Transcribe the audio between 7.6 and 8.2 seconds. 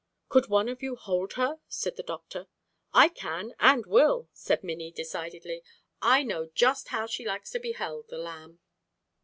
held, the